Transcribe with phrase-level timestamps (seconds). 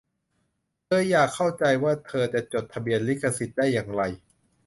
[0.85, 4.03] เธออยากเข้าใจว่าเธอจะจดทะเบียนลิขสิทธิ์ได้อย่างไร